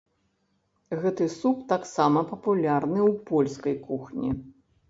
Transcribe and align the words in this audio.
Гэты 1.03 1.27
суп 1.33 1.57
таксама 1.73 2.19
папулярны 2.31 3.01
ў 3.11 3.23
польскай 3.29 3.75
кухні. 3.87 4.29